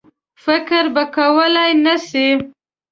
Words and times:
فکر 0.43 0.83
به 0.93 1.03
کولای 1.15 1.71
نه 1.85 1.95
سي. 2.07 2.27